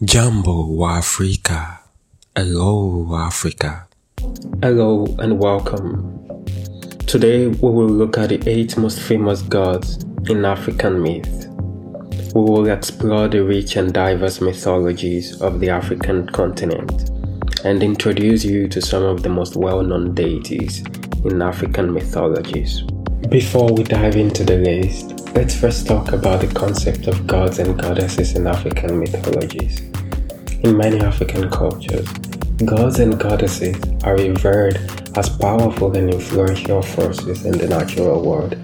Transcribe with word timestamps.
Jambo 0.00 0.86
Africa. 0.86 1.80
Hello 2.36 3.16
Africa. 3.16 3.88
Hello 4.62 5.06
and 5.18 5.40
welcome. 5.40 6.46
Today 7.08 7.48
we 7.48 7.68
will 7.68 7.88
look 7.88 8.16
at 8.16 8.28
the 8.28 8.40
eight 8.48 8.76
most 8.76 9.00
famous 9.00 9.42
gods 9.42 10.04
in 10.28 10.44
African 10.44 11.02
myth. 11.02 11.48
We 12.32 12.42
will 12.42 12.68
explore 12.68 13.26
the 13.26 13.42
rich 13.42 13.74
and 13.74 13.92
diverse 13.92 14.40
mythologies 14.40 15.42
of 15.42 15.58
the 15.58 15.70
African 15.70 16.28
continent 16.28 17.10
and 17.64 17.82
introduce 17.82 18.44
you 18.44 18.68
to 18.68 18.80
some 18.80 19.02
of 19.02 19.24
the 19.24 19.30
most 19.30 19.56
well 19.56 19.82
known 19.82 20.14
deities 20.14 20.78
in 21.24 21.42
African 21.42 21.92
mythologies. 21.92 22.82
Before 23.30 23.74
we 23.74 23.82
dive 23.82 24.14
into 24.14 24.44
the 24.44 24.58
list, 24.58 25.17
let's 25.34 25.54
first 25.54 25.86
talk 25.86 26.12
about 26.12 26.40
the 26.40 26.46
concept 26.48 27.06
of 27.06 27.26
gods 27.26 27.58
and 27.58 27.78
goddesses 27.78 28.34
in 28.34 28.46
African 28.46 28.98
mythologies. 28.98 29.80
In 30.64 30.76
many 30.76 31.00
African 31.00 31.50
cultures, 31.50 32.08
gods 32.64 32.98
and 32.98 33.18
goddesses 33.18 33.76
are 34.04 34.16
revered 34.16 34.76
as 35.16 35.28
powerful 35.28 35.96
and 35.96 36.12
influential 36.12 36.82
forces 36.82 37.44
in 37.44 37.56
the 37.58 37.68
natural 37.68 38.22
world 38.22 38.54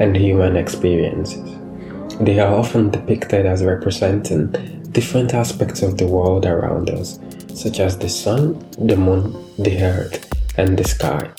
and 0.00 0.16
human 0.16 0.56
experiences. 0.56 1.58
They 2.20 2.38
are 2.40 2.54
often 2.54 2.90
depicted 2.90 3.46
as 3.46 3.62
representing 3.62 4.52
different 4.92 5.34
aspects 5.34 5.82
of 5.82 5.98
the 5.98 6.06
world 6.06 6.46
around 6.46 6.90
us, 6.90 7.18
such 7.54 7.80
as 7.80 7.98
the 7.98 8.08
sun, 8.08 8.58
the 8.78 8.96
moon, 8.96 9.32
the 9.58 9.82
earth, 9.82 10.32
and 10.58 10.78
the 10.78 10.84
sky. 10.84 11.30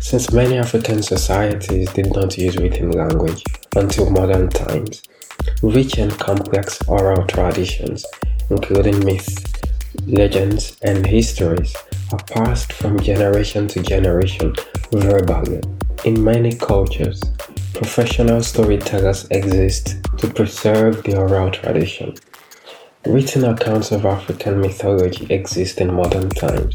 Since 0.00 0.32
many 0.32 0.58
African 0.58 1.02
societies 1.02 1.92
did 1.92 2.14
not 2.14 2.36
use 2.36 2.56
written 2.56 2.90
language 2.90 3.42
until 3.76 4.10
modern 4.10 4.48
times, 4.48 5.02
rich 5.62 5.98
and 5.98 6.12
complex 6.18 6.80
oral 6.88 7.26
traditions, 7.26 8.04
including 8.48 9.04
myths, 9.04 9.36
legends, 10.06 10.76
and 10.82 11.06
histories, 11.06 11.76
are 12.12 12.24
passed 12.24 12.72
from 12.72 12.98
generation 13.00 13.68
to 13.68 13.82
generation 13.82 14.54
verbally. 14.92 15.60
In 16.04 16.22
many 16.22 16.52
cultures, 16.54 17.22
professional 17.74 18.42
storytellers 18.42 19.26
exist 19.30 19.96
to 20.18 20.28
preserve 20.28 21.02
the 21.02 21.16
oral 21.18 21.50
tradition. 21.50 22.14
Written 23.04 23.44
accounts 23.44 23.92
of 23.92 24.06
African 24.06 24.60
mythology 24.60 25.26
exist 25.32 25.80
in 25.80 25.94
modern 25.94 26.30
times, 26.30 26.74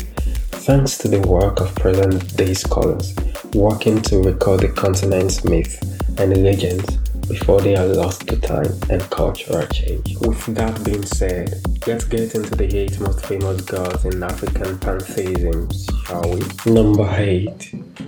thanks 0.66 0.98
to 1.00 1.08
the 1.08 1.22
work 1.22 1.60
of 1.60 1.74
present 1.76 2.38
day 2.38 2.54
scholars 2.54 3.16
working 3.54 4.02
to 4.02 4.20
record 4.20 4.62
the 4.62 4.70
continent's 4.70 5.44
myths 5.44 6.01
and 6.18 6.44
legends 6.44 6.98
before 7.28 7.62
they 7.62 7.76
are 7.76 7.86
lost 7.86 8.28
to 8.28 8.40
time 8.40 8.72
and 8.90 9.02
cultural 9.10 9.66
change. 9.68 10.18
With 10.18 10.46
that 10.56 10.84
being 10.84 11.06
said, 11.06 11.62
let's 11.88 12.04
get 12.04 12.36
into 12.36 12.56
the 12.56 12.76
eight 12.76 13.00
most 13.00 13.26
famous 13.26 13.62
gods 13.62 14.06
in 14.06 14.22
African 14.22 14.78
pantheism, 14.80 15.70
shall 16.06 16.24
we? 16.24 16.72
Number 16.72 17.08
8 17.10 17.48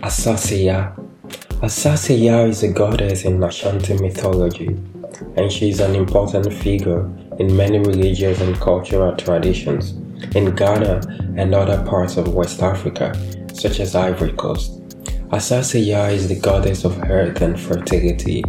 Asase 0.01 0.65
Yaa. 0.65 1.03
Asasiya 1.63 2.49
is 2.49 2.61
a 2.63 2.67
goddess 2.67 3.23
in 3.23 3.41
Ashanti 3.41 3.93
mythology, 3.93 4.67
and 5.37 5.49
she 5.49 5.69
is 5.69 5.79
an 5.79 5.95
important 5.95 6.51
figure 6.51 7.09
in 7.39 7.55
many 7.55 7.79
religious 7.79 8.41
and 8.41 8.59
cultural 8.59 9.15
traditions 9.15 9.91
in 10.35 10.53
Ghana 10.53 11.01
and 11.37 11.55
other 11.55 11.81
parts 11.85 12.17
of 12.17 12.33
West 12.33 12.61
Africa, 12.61 13.15
such 13.53 13.79
as 13.79 13.95
Ivory 13.95 14.33
Coast. 14.33 14.82
Asase 15.33 15.83
Yaa 15.83 16.11
is 16.11 16.27
the 16.27 16.35
goddess 16.35 16.85
of 16.85 16.95
earth 17.09 17.41
and 17.41 17.59
fertility, 17.59 18.43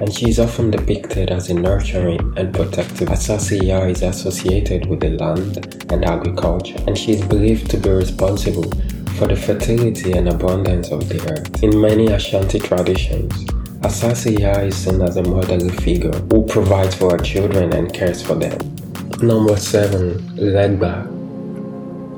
and 0.00 0.12
she 0.12 0.28
is 0.28 0.40
often 0.40 0.72
depicted 0.72 1.30
as 1.30 1.50
a 1.50 1.54
nurturing 1.54 2.18
and 2.36 2.52
protective. 2.52 3.08
Asase 3.10 3.60
Yaa 3.60 3.88
is 3.92 4.02
associated 4.02 4.86
with 4.86 4.98
the 4.98 5.10
land 5.10 5.86
and 5.92 6.04
agriculture, 6.04 6.82
and 6.88 6.98
she 6.98 7.12
is 7.12 7.24
believed 7.24 7.70
to 7.70 7.76
be 7.76 7.90
responsible 7.90 8.68
for 9.16 9.28
the 9.28 9.36
fertility 9.36 10.14
and 10.18 10.28
abundance 10.28 10.90
of 10.90 11.08
the 11.08 11.20
earth. 11.30 11.62
In 11.62 11.80
many 11.80 12.08
Ashanti 12.08 12.58
traditions, 12.58 13.32
Asase 13.86 14.36
Yaa 14.36 14.66
is 14.66 14.76
seen 14.76 15.00
as 15.02 15.16
a 15.18 15.22
motherly 15.22 15.70
figure 15.70 16.18
who 16.32 16.44
provides 16.46 16.96
for 16.96 17.12
her 17.12 17.18
children 17.18 17.72
and 17.72 17.94
cares 17.94 18.20
for 18.20 18.34
them. 18.34 18.58
Number 19.22 19.56
7. 19.56 20.14
Legba 20.34 21.15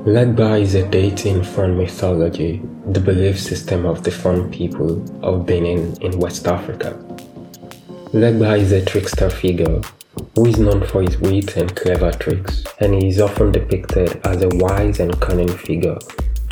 Legba 0.06 0.60
is 0.60 0.74
a 0.76 0.88
deity 0.88 1.28
in 1.30 1.42
Fon 1.42 1.76
mythology, 1.76 2.62
the 2.86 3.00
belief 3.00 3.38
system 3.38 3.84
of 3.84 4.04
the 4.04 4.10
Fon 4.10 4.48
people 4.50 5.02
of 5.24 5.44
Benin 5.44 6.00
in 6.00 6.18
West 6.18 6.46
Africa. 6.46 6.96
Legba 8.12 8.58
is 8.58 8.70
a 8.70 8.84
trickster 8.84 9.28
figure 9.28 9.80
who 10.34 10.46
is 10.46 10.58
known 10.58 10.86
for 10.86 11.02
his 11.02 11.18
wit 11.18 11.56
and 11.56 11.74
clever 11.74 12.12
tricks, 12.12 12.64
and 12.78 12.94
he 12.94 13.08
is 13.08 13.20
often 13.20 13.50
depicted 13.50 14.24
as 14.24 14.40
a 14.40 14.48
wise 14.48 15.00
and 15.00 15.20
cunning 15.20 15.54
figure 15.58 15.98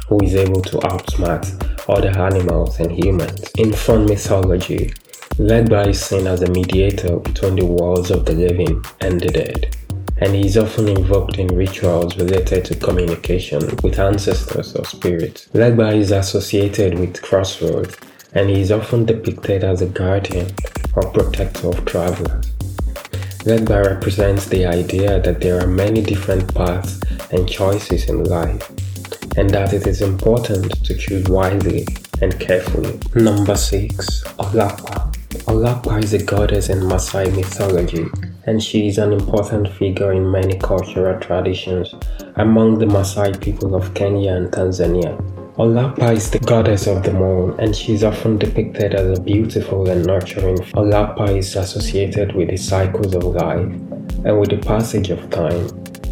who 0.09 0.19
is 0.23 0.35
able 0.35 0.61
to 0.63 0.79
outsmart 0.79 1.47
other 1.89 2.11
animals 2.19 2.81
and 2.81 2.91
humans. 2.91 3.49
In 3.59 3.73
Fon 3.73 4.07
mythology, 4.07 4.93
Legba 5.39 5.87
is 5.87 6.01
seen 6.01 6.27
as 6.27 6.43
a 6.43 6.51
mediator 6.51 7.17
between 7.19 7.55
the 7.55 7.65
worlds 7.65 8.11
of 8.11 8.25
the 8.27 8.33
living 8.33 8.85
and 9.01 9.21
the 9.21 9.29
dead, 9.29 9.76
and 10.19 10.35
he 10.35 10.47
is 10.47 10.57
often 10.57 10.89
invoked 10.89 11.39
in 11.39 11.49
rituals 11.49 12.17
related 12.17 12.65
to 12.65 12.75
communication 12.75 13.61
with 13.83 13.99
ancestors 13.99 14.75
or 14.75 14.85
spirits. 14.85 15.49
Legba 15.53 15.95
is 15.95 16.11
associated 16.11 16.99
with 16.99 17.21
crossroads, 17.23 17.97
and 18.33 18.49
he 18.49 18.61
is 18.61 18.73
often 18.73 19.05
depicted 19.05 19.63
as 19.65 19.83
a 19.83 19.87
guardian 19.87 20.51
or 20.95 21.11
protector 21.13 21.69
of 21.69 21.85
travelers. 21.85 22.47
Legba 23.45 23.85
represents 23.85 24.47
the 24.47 24.67
idea 24.67 25.21
that 25.21 25.41
there 25.41 25.61
are 25.61 25.67
many 25.67 26.03
different 26.03 26.53
paths 26.55 27.01
and 27.31 27.49
choices 27.49 28.09
in 28.09 28.25
life, 28.25 28.71
and 29.37 29.51
that 29.51 29.73
it 29.73 29.87
is 29.87 30.01
important 30.01 30.85
to 30.85 30.97
choose 30.97 31.29
wisely 31.29 31.87
and 32.23 32.39
carefully. 32.41 32.99
Number 33.15 33.57
6. 33.57 34.25
Olapa 34.39 35.13
Olapa 35.47 36.03
is 36.03 36.13
a 36.13 36.23
goddess 36.23 36.71
in 36.71 36.81
Maasai 36.81 37.33
mythology, 37.37 38.07
and 38.47 38.63
she 38.63 38.87
is 38.89 38.99
an 38.99 39.13
important 39.13 39.69
figure 39.69 40.13
in 40.13 40.31
many 40.31 40.59
cultural 40.59 41.19
traditions 41.21 41.95
among 42.37 42.79
the 42.79 42.87
Maasai 42.87 43.41
people 43.41 43.75
of 43.75 43.93
Kenya 43.95 44.35
and 44.35 44.51
Tanzania. 44.51 45.17
Olapa 45.57 46.13
is 46.13 46.31
the 46.31 46.39
goddess 46.39 46.87
of 46.87 47.03
the 47.03 47.13
moon, 47.13 47.59
and 47.59 47.75
she 47.75 47.95
is 47.95 48.05
often 48.05 48.37
depicted 48.37 48.95
as 48.95 49.19
a 49.19 49.23
beautiful 49.23 49.89
and 49.89 50.05
nurturing. 50.05 50.59
Olapa 50.75 51.35
is 51.35 51.57
associated 51.57 52.35
with 52.37 52.51
the 52.51 52.59
cycles 52.59 53.15
of 53.15 53.25
life 53.25 53.73
and 54.27 54.39
with 54.39 54.51
the 54.51 54.59
passage 54.59 55.09
of 55.09 55.31
time, 55.31 55.67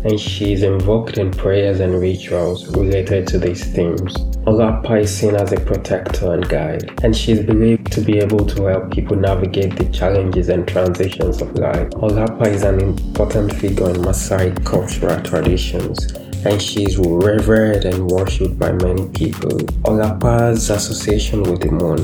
and 0.04 0.18
she 0.18 0.54
is 0.54 0.62
invoked 0.62 1.18
in 1.18 1.30
prayers 1.30 1.80
and 1.80 2.00
rituals 2.00 2.66
related 2.74 3.26
to 3.26 3.38
these 3.38 3.62
themes. 3.64 4.14
Olapa 4.46 5.02
is 5.02 5.14
seen 5.14 5.34
as 5.36 5.52
a 5.52 5.60
protector 5.60 6.32
and 6.32 6.48
guide, 6.48 6.90
and 7.02 7.14
she 7.14 7.32
is 7.32 7.44
believed 7.44 7.83
to 7.94 8.00
be 8.00 8.18
able 8.18 8.44
to 8.44 8.64
help 8.64 8.90
people 8.90 9.16
navigate 9.16 9.76
the 9.76 9.84
challenges 9.92 10.48
and 10.48 10.66
transitions 10.66 11.40
of 11.40 11.52
life. 11.54 11.88
Olapa 11.90 12.46
is 12.48 12.64
an 12.64 12.80
important 12.80 13.54
figure 13.54 13.88
in 13.88 13.96
Maasai 13.96 14.64
cultural 14.64 15.20
traditions, 15.22 16.12
and 16.44 16.60
she 16.60 16.82
is 16.82 16.98
revered 16.98 17.84
and 17.84 18.10
worshipped 18.10 18.58
by 18.58 18.72
many 18.72 19.08
people. 19.10 19.56
Olapa's 19.86 20.70
association 20.70 21.44
with 21.44 21.60
the 21.60 21.70
moon 21.70 22.02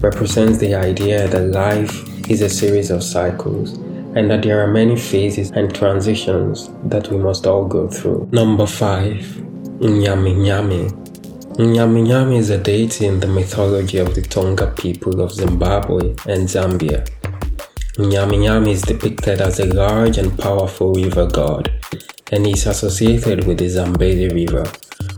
represents 0.00 0.58
the 0.58 0.74
idea 0.74 1.28
that 1.28 1.46
life 1.52 1.94
is 2.28 2.42
a 2.42 2.48
series 2.48 2.90
of 2.90 3.04
cycles 3.04 3.74
and 4.16 4.28
that 4.28 4.42
there 4.42 4.60
are 4.60 4.66
many 4.66 4.96
phases 4.96 5.52
and 5.52 5.72
transitions 5.72 6.68
that 6.82 7.08
we 7.12 7.16
must 7.16 7.46
all 7.46 7.64
go 7.64 7.86
through. 7.86 8.28
Number 8.32 8.66
5. 8.66 9.44
Nyami 9.78 10.34
Nyami 10.34 11.07
Nyami 11.58 12.06
Nyami 12.06 12.36
is 12.38 12.50
a 12.50 12.58
deity 12.58 13.06
in 13.06 13.18
the 13.18 13.26
mythology 13.26 13.98
of 13.98 14.14
the 14.14 14.22
Tonga 14.22 14.68
people 14.76 15.20
of 15.20 15.32
Zimbabwe 15.32 16.10
and 16.28 16.46
Zambia. 16.46 17.04
Nyami 17.96 18.38
Nyami 18.38 18.70
is 18.70 18.82
depicted 18.82 19.40
as 19.40 19.58
a 19.58 19.66
large 19.66 20.18
and 20.18 20.38
powerful 20.38 20.94
river 20.94 21.26
god 21.26 21.68
and 22.30 22.46
is 22.46 22.64
associated 22.68 23.44
with 23.44 23.58
the 23.58 23.68
Zambezi 23.68 24.28
River, 24.28 24.70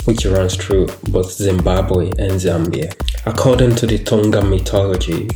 which 0.06 0.24
runs 0.24 0.56
through 0.56 0.86
both 1.10 1.30
Zimbabwe 1.30 2.08
and 2.12 2.40
Zambia. 2.40 2.90
According 3.26 3.74
to 3.74 3.86
the 3.86 3.98
Tonga 3.98 4.42
mythology, 4.42 5.28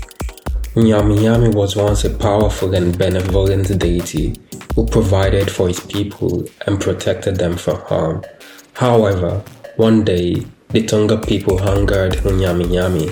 Nyami 0.75 1.19
Nyami 1.19 1.55
was 1.55 1.76
once 1.76 2.06
a 2.06 2.11
powerful 2.17 2.75
and 2.75 2.96
benevolent 2.96 3.79
deity 3.79 4.37
who 4.75 4.87
provided 4.87 5.50
for 5.50 5.69
his 5.69 5.81
people 5.81 6.46
and 6.67 6.81
protected 6.81 7.37
them 7.37 7.58
from 7.58 7.79
harm. 7.82 8.25
However, 8.73 9.44
one 9.76 10.02
day, 10.02 10.46
the 10.75 10.85
Tonga 10.85 11.17
people 11.19 11.56
hungered 11.56 12.15
Nyami 12.15 12.65
Nyami, 12.65 13.06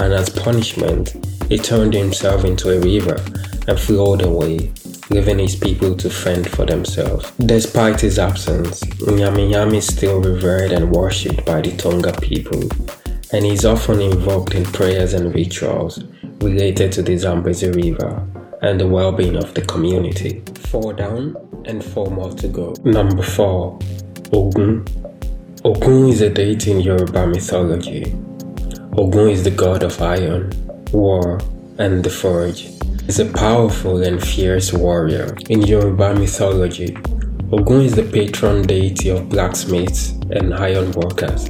and 0.00 0.14
as 0.14 0.30
punishment, 0.30 1.12
he 1.50 1.58
turned 1.58 1.92
himself 1.92 2.46
into 2.46 2.70
a 2.70 2.80
river 2.80 3.22
and 3.68 3.78
flowed 3.78 4.22
away, 4.22 4.72
leaving 5.10 5.38
his 5.38 5.54
people 5.54 5.94
to 5.96 6.08
fend 6.08 6.48
for 6.48 6.64
themselves. 6.64 7.30
Despite 7.32 8.00
his 8.00 8.18
absence, 8.18 8.80
Nyami 9.04 9.50
Nyami 9.50 9.76
is 9.76 9.86
still 9.86 10.22
revered 10.22 10.72
and 10.72 10.90
worshipped 10.92 11.44
by 11.44 11.60
the 11.60 11.76
Tonga 11.76 12.18
people, 12.22 12.62
and 13.34 13.44
is 13.44 13.66
often 13.66 14.00
invoked 14.00 14.54
in 14.54 14.64
prayers 14.64 15.12
and 15.12 15.34
rituals 15.34 16.02
related 16.40 16.90
to 16.92 17.02
the 17.02 17.18
Zambezi 17.18 17.68
River 17.68 18.26
and 18.62 18.80
the 18.80 18.88
well 18.88 19.12
being 19.12 19.36
of 19.36 19.52
the 19.52 19.60
community. 19.60 20.42
Four 20.70 20.94
down 20.94 21.36
and 21.66 21.84
four 21.84 22.10
more 22.10 22.30
to 22.30 22.48
go. 22.48 22.74
Number 22.82 23.22
four, 23.22 23.78
Ogun. 24.32 24.86
Ogun 25.66 26.10
is 26.10 26.20
a 26.20 26.28
deity 26.28 26.72
in 26.72 26.80
Yoruba 26.80 27.26
mythology. 27.26 28.04
Ogun 28.98 29.30
is 29.30 29.44
the 29.44 29.50
god 29.50 29.82
of 29.82 29.98
iron, 30.02 30.52
war, 30.92 31.40
and 31.78 32.04
the 32.04 32.10
forge. 32.10 32.68
He's 33.06 33.18
a 33.18 33.24
powerful 33.32 34.02
and 34.02 34.22
fierce 34.22 34.74
warrior. 34.74 35.34
In 35.48 35.62
Yoruba 35.62 36.16
mythology, 36.16 36.94
Ogun 37.50 37.80
is 37.80 37.94
the 37.94 38.02
patron 38.02 38.66
deity 38.66 39.08
of 39.08 39.30
blacksmiths 39.30 40.10
and 40.32 40.52
iron 40.52 40.92
workers, 40.92 41.46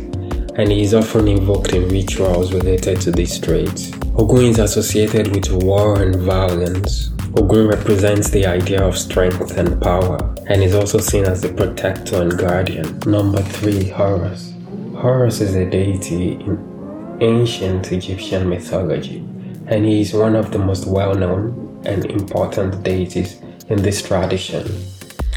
and 0.55 0.71
he 0.71 0.83
is 0.83 0.95
often 0.95 1.27
invoked 1.27 1.73
in 1.73 1.89
rituals 1.89 2.55
related 2.55 3.01
to 3.01 3.11
these 3.11 3.37
trades. 3.41 3.91
Ogun 4.17 4.45
is 4.45 4.61
associated 4.61 5.35
with 5.35 5.51
war 5.65 6.01
and 6.01 6.15
violence. 6.15 7.11
Ogun 7.37 7.67
represents 7.67 8.31
the 8.31 8.47
idea 8.47 8.81
of 8.81 8.97
strength 8.97 9.59
and 9.59 9.83
power, 9.83 10.33
and 10.47 10.63
is 10.63 10.73
also 10.77 10.99
seen 10.99 11.25
as 11.25 11.41
the 11.41 11.53
protector 11.53 12.23
and 12.23 12.39
guardian. 12.39 13.01
Number 13.07 13.43
3 13.43 13.89
Horus. 13.89 14.55
Horus 14.95 15.41
is 15.41 15.57
a 15.57 15.69
deity 15.69 16.35
in 16.35 17.19
ancient 17.21 17.91
Egyptian 17.91 18.49
mythology, 18.49 19.19
and 19.67 19.85
he 19.85 20.03
is 20.03 20.15
one 20.15 20.37
of 20.37 20.53
the 20.53 20.61
most 20.61 20.87
well 20.87 21.17
known 21.17 21.83
and 21.85 22.07
important 22.07 22.85
deities 22.85 23.41
in 23.69 23.83
this 23.83 24.01
tradition. 24.01 24.65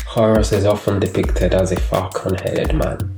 Horus 0.05 0.51
is 0.51 0.65
often 0.65 0.99
depicted 0.99 1.55
as 1.55 1.71
a 1.71 1.79
falcon 1.79 2.35
headed 2.35 2.75
man, 2.75 3.15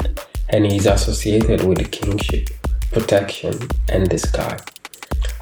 and 0.48 0.66
he 0.66 0.78
is 0.78 0.86
associated 0.86 1.66
with 1.66 1.92
kingship, 1.92 2.50
protection, 2.94 3.60
and 3.90 4.08
the 4.10 4.18
sky. 4.18 4.58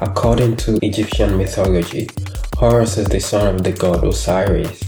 According 0.00 0.56
to 0.58 0.78
Egyptian 0.80 1.36
mythology, 1.36 2.08
Horus 2.56 2.98
is 2.98 3.08
the 3.08 3.18
son 3.18 3.56
of 3.56 3.64
the 3.64 3.72
god 3.72 4.04
Osiris, 4.04 4.80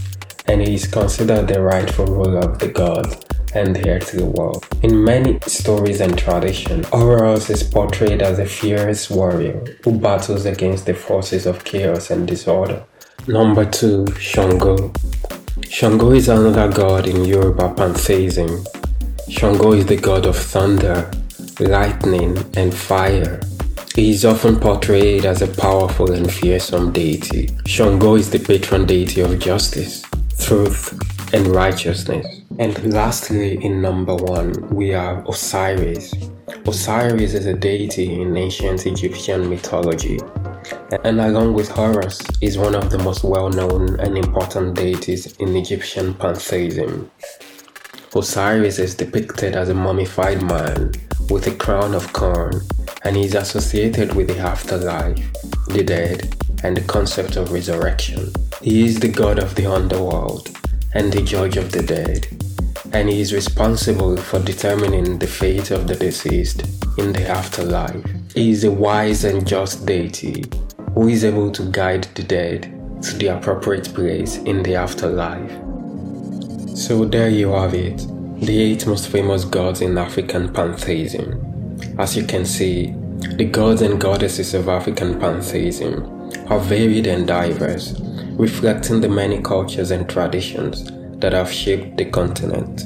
and 0.45 0.61
he 0.61 0.75
is 0.75 0.87
considered 0.87 1.49
the 1.49 1.61
rightful 1.61 2.05
ruler 2.05 2.39
of 2.39 2.59
the 2.59 2.69
gods 2.69 3.17
and 3.53 3.75
the 3.75 3.85
heir 3.87 3.99
to 3.99 4.15
the 4.17 4.25
world. 4.25 4.65
In 4.83 5.03
many 5.03 5.37
stories 5.47 5.99
and 5.99 6.17
traditions, 6.17 6.87
Horus 6.87 7.49
is 7.49 7.61
portrayed 7.61 8.21
as 8.21 8.39
a 8.39 8.45
fierce 8.45 9.09
warrior 9.09 9.77
who 9.83 9.99
battles 9.99 10.45
against 10.45 10.85
the 10.85 10.93
forces 10.93 11.45
of 11.45 11.65
chaos 11.65 12.09
and 12.09 12.25
disorder. 12.25 12.81
Number 13.27 13.65
2. 13.65 14.13
Shango 14.17 14.93
Shango 15.69 16.11
is 16.11 16.29
another 16.29 16.71
god 16.71 17.05
in 17.07 17.25
Yoruba 17.25 17.73
pantheism. 17.73 18.63
Shango 19.29 19.73
is 19.73 19.85
the 19.85 19.97
god 19.97 20.25
of 20.25 20.37
thunder, 20.37 21.11
lightning, 21.59 22.37
and 22.55 22.73
fire. 22.73 23.41
He 23.95 24.11
is 24.11 24.23
often 24.23 24.57
portrayed 24.57 25.25
as 25.25 25.41
a 25.41 25.47
powerful 25.47 26.11
and 26.11 26.31
fearsome 26.31 26.91
deity. 26.91 27.49
Shango 27.65 28.15
is 28.15 28.29
the 28.29 28.39
patron 28.39 28.85
deity 28.85 29.21
of 29.21 29.37
justice, 29.37 30.03
truth, 30.39 30.97
and 31.33 31.47
righteousness. 31.47 32.25
And 32.57 32.93
lastly, 32.93 33.63
in 33.63 33.81
number 33.81 34.15
one, 34.15 34.53
we 34.69 34.89
have 34.89 35.27
Osiris. 35.27 36.13
Osiris 36.65 37.33
is 37.33 37.45
a 37.45 37.53
deity 37.53 38.21
in 38.21 38.37
ancient 38.37 38.85
Egyptian 38.85 39.49
mythology 39.49 40.19
and 41.03 41.19
along 41.19 41.53
with 41.53 41.69
Horus 41.69 42.21
is 42.41 42.57
one 42.57 42.75
of 42.75 42.89
the 42.89 42.97
most 42.99 43.23
well-known 43.23 43.99
and 43.99 44.17
important 44.17 44.75
deities 44.75 45.33
in 45.37 45.55
Egyptian 45.55 46.13
pantheism. 46.13 47.09
Osiris 48.15 48.77
is 48.79 48.95
depicted 48.95 49.55
as 49.55 49.69
a 49.69 49.73
mummified 49.73 50.41
man 50.43 50.91
with 51.29 51.47
a 51.47 51.55
crown 51.55 51.93
of 51.93 52.11
corn 52.13 52.61
and 53.03 53.15
he 53.15 53.25
is 53.25 53.35
associated 53.35 54.13
with 54.15 54.27
the 54.27 54.37
afterlife, 54.37 55.19
the 55.67 55.83
dead, 55.83 56.35
and 56.63 56.77
the 56.77 56.81
concept 56.81 57.35
of 57.35 57.51
resurrection. 57.51 58.31
He 58.61 58.85
is 58.85 58.99
the 58.99 59.07
god 59.07 59.39
of 59.39 59.55
the 59.55 59.65
underworld 59.65 60.49
and 60.93 61.11
the 61.11 61.21
judge 61.21 61.57
of 61.57 61.71
the 61.71 61.81
dead, 61.81 62.27
and 62.93 63.09
he 63.09 63.21
is 63.21 63.33
responsible 63.33 64.17
for 64.17 64.39
determining 64.39 65.17
the 65.17 65.27
fate 65.27 65.71
of 65.71 65.87
the 65.87 65.95
deceased 65.95 66.63
in 66.97 67.13
the 67.13 67.27
afterlife. 67.27 68.05
He 68.35 68.51
is 68.51 68.63
a 68.63 68.71
wise 68.71 69.23
and 69.23 69.47
just 69.47 69.85
deity 69.85 70.45
who 70.93 71.07
is 71.07 71.23
able 71.23 71.51
to 71.51 71.71
guide 71.71 72.03
the 72.15 72.23
dead 72.23 72.63
to 73.01 73.17
the 73.17 73.27
appropriate 73.27 73.93
place 73.93 74.37
in 74.37 74.61
the 74.61 74.75
afterlife. 74.75 75.51
So 76.77 77.05
there 77.05 77.29
you 77.29 77.49
have 77.49 77.73
it, 77.73 78.05
the 78.39 78.59
eight 78.59 78.85
most 78.85 79.07
famous 79.07 79.45
gods 79.45 79.81
in 79.81 79.97
African 79.97 80.53
pantheism. 80.53 81.50
As 81.97 82.15
you 82.15 82.25
can 82.25 82.45
see, 82.45 82.93
the 83.37 83.45
gods 83.45 83.81
and 83.81 83.99
goddesses 83.99 84.53
of 84.53 84.69
African 84.69 85.19
pantheism 85.19 86.05
are 86.47 86.59
varied 86.59 87.07
and 87.07 87.27
diverse, 87.27 87.93
reflecting 88.31 89.01
the 89.01 89.09
many 89.09 89.41
cultures 89.41 89.91
and 89.91 90.09
traditions 90.09 90.89
that 91.19 91.33
have 91.33 91.51
shaped 91.51 91.97
the 91.97 92.05
continent. 92.05 92.85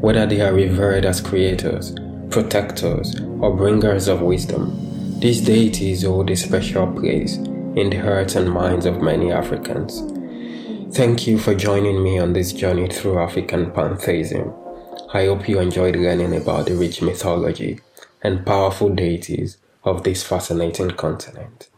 Whether 0.00 0.26
they 0.26 0.40
are 0.40 0.52
revered 0.52 1.04
as 1.04 1.20
creators, 1.20 1.94
protectors, 2.30 3.18
or 3.40 3.56
bringers 3.56 4.08
of 4.08 4.22
wisdom. 4.22 5.20
These 5.20 5.42
deities 5.42 6.02
hold 6.02 6.30
a 6.30 6.36
special 6.36 6.92
place 6.92 7.36
in 7.36 7.90
the 7.90 7.98
hearts 7.98 8.34
and 8.34 8.50
minds 8.50 8.86
of 8.86 9.00
many 9.00 9.32
Africans. 9.32 10.02
Thank 10.96 11.26
you 11.26 11.38
for 11.38 11.54
joining 11.54 12.02
me 12.02 12.18
on 12.18 12.32
this 12.32 12.52
journey 12.52 12.88
through 12.88 13.18
African 13.18 13.70
pantheism. 13.70 14.52
I 15.14 15.26
hope 15.26 15.48
you 15.48 15.60
enjoyed 15.60 15.96
learning 15.96 16.34
about 16.34 16.66
the 16.66 16.74
rich 16.74 17.00
mythology 17.00 17.80
and 18.22 18.46
powerful 18.46 18.88
deities 18.88 19.58
of 19.84 20.04
this 20.04 20.22
fascinating 20.22 20.90
continent. 20.90 21.68